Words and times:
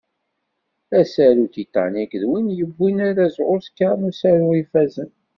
Asaru 0.99 1.43
Titanic 1.55 2.11
d 2.21 2.23
win 2.29 2.47
yewwin 2.57 2.97
arraz 3.07 3.35
Oscar 3.53 3.93
n 3.97 4.07
usaru 4.09 4.49
ifazen. 4.61 5.09